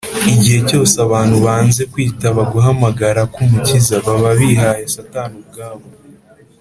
[0.33, 5.85] igihe cyose abantu banze kwitaba guhamagara k’umukiza, baba bihaye satani ubwabo